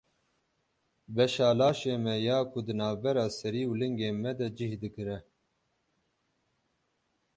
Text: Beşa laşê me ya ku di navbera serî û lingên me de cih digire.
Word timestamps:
Beşa 1.15 1.49
laşê 1.59 1.93
me 2.03 2.15
ya 2.27 2.37
ku 2.51 2.59
di 2.65 2.73
navbera 2.79 3.25
serî 3.37 3.63
û 3.69 3.71
lingên 3.81 4.15
me 4.23 4.31
de 4.39 4.47
cih 4.57 4.73
digire. 4.81 5.19